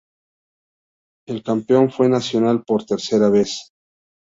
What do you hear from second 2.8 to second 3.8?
tercera vez.